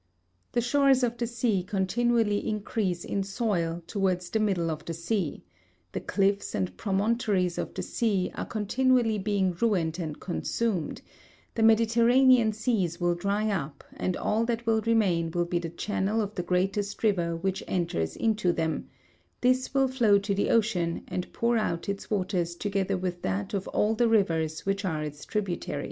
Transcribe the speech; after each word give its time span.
The 0.53 0.61
shores 0.61 1.03
of 1.03 1.15
the 1.19 1.27
sea 1.27 1.61
continually 1.61 2.47
increase 2.49 3.05
in 3.05 3.21
soil, 3.21 3.83
towards 3.85 4.31
the 4.31 4.39
middle 4.39 4.71
of 4.71 4.83
the 4.83 4.95
sea; 4.95 5.43
the 5.91 5.99
cliffs 6.01 6.55
and 6.55 6.75
promontories 6.75 7.59
of 7.59 7.75
the 7.75 7.83
sea 7.83 8.31
are 8.33 8.47
continually 8.47 9.19
being 9.19 9.51
ruined 9.51 9.99
and 9.99 10.19
consumed; 10.19 11.03
the 11.53 11.61
mediterranean 11.61 12.51
seas 12.51 12.99
will 12.99 13.13
dry 13.13 13.51
up 13.51 13.83
and 13.95 14.17
all 14.17 14.43
that 14.45 14.65
will 14.65 14.81
remain 14.81 15.29
will 15.29 15.45
be 15.45 15.59
the 15.59 15.69
channel 15.69 16.19
of 16.19 16.33
the 16.33 16.41
greatest 16.41 17.03
river 17.03 17.35
which 17.35 17.63
enters 17.67 18.15
into 18.15 18.51
them; 18.51 18.89
this 19.41 19.71
will 19.71 19.87
flow 19.87 20.17
to 20.17 20.33
the 20.33 20.49
ocean 20.49 21.03
and 21.09 21.31
pour 21.31 21.57
out 21.57 21.87
its 21.87 22.09
waters 22.09 22.55
together 22.55 22.97
with 22.97 23.21
that 23.21 23.53
of 23.53 23.67
all 23.67 23.93
the 23.93 24.09
rivers 24.09 24.61
which 24.65 24.83
are 24.83 25.03
its 25.03 25.23
tributaries. 25.25 25.79